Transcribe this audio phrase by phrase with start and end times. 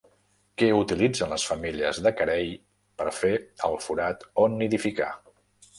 [0.61, 2.49] Què utilitzen les femelles de carei
[3.03, 3.35] per fer
[3.71, 5.17] el forat on nidificar?